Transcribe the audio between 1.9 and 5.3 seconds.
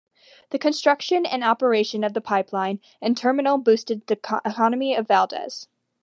of the pipeline and terminal boosted the economy of